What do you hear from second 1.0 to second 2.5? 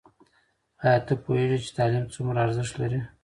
ته پوهېږې چې تعلیم څومره